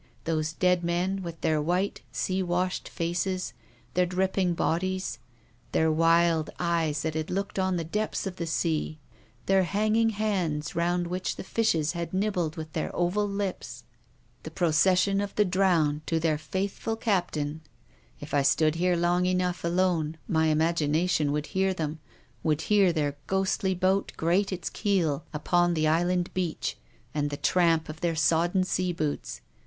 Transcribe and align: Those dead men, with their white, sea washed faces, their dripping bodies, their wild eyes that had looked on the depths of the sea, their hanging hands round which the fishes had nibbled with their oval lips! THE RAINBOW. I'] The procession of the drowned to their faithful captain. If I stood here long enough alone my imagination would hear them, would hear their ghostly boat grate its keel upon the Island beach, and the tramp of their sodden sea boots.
Those 0.23 0.53
dead 0.53 0.83
men, 0.83 1.21
with 1.21 1.39
their 1.41 1.61
white, 1.61 2.01
sea 2.11 2.41
washed 2.41 2.89
faces, 2.89 3.53
their 3.93 4.07
dripping 4.07 4.55
bodies, 4.55 5.19
their 5.73 5.91
wild 5.91 6.49
eyes 6.57 7.03
that 7.03 7.13
had 7.13 7.29
looked 7.29 7.59
on 7.59 7.77
the 7.77 7.83
depths 7.83 8.25
of 8.25 8.37
the 8.37 8.47
sea, 8.47 8.97
their 9.45 9.61
hanging 9.61 10.09
hands 10.09 10.73
round 10.75 11.05
which 11.05 11.35
the 11.35 11.43
fishes 11.43 11.91
had 11.91 12.15
nibbled 12.15 12.55
with 12.55 12.73
their 12.73 12.89
oval 12.95 13.29
lips! 13.29 13.83
THE 13.83 13.83
RAINBOW. 13.83 14.39
I'] 14.39 14.41
The 14.41 14.51
procession 14.69 15.21
of 15.21 15.35
the 15.35 15.45
drowned 15.45 16.07
to 16.07 16.19
their 16.19 16.39
faithful 16.39 16.95
captain. 16.95 17.61
If 18.19 18.33
I 18.33 18.41
stood 18.41 18.73
here 18.73 18.95
long 18.95 19.27
enough 19.27 19.63
alone 19.63 20.17
my 20.27 20.47
imagination 20.47 21.31
would 21.31 21.45
hear 21.45 21.75
them, 21.75 21.99
would 22.41 22.61
hear 22.61 22.91
their 22.91 23.17
ghostly 23.27 23.75
boat 23.75 24.13
grate 24.17 24.51
its 24.51 24.71
keel 24.71 25.25
upon 25.31 25.75
the 25.75 25.87
Island 25.87 26.33
beach, 26.33 26.75
and 27.13 27.29
the 27.29 27.37
tramp 27.37 27.87
of 27.87 28.01
their 28.01 28.15
sodden 28.15 28.63
sea 28.63 28.91
boots. 28.93 29.41